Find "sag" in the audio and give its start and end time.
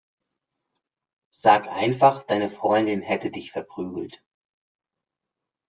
1.31-1.67